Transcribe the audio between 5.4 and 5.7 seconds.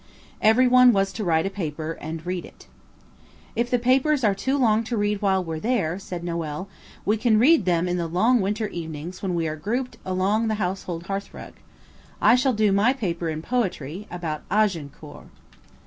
we're